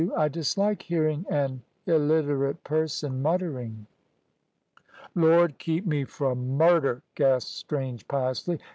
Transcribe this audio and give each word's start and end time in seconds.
I 0.17 0.29
dislike 0.29 0.81
hearing 0.81 1.27
an 1.29 1.61
illiterate 1.85 2.63
person 2.63 3.21
muttering." 3.21 3.85
"Lord 5.13 5.59
keep 5.59 5.85
me 5.85 6.05
fro' 6.05 6.33
murder," 6.33 7.03
gasped 7.13 7.51
Strange, 7.51 8.07
piously. 8.07 8.59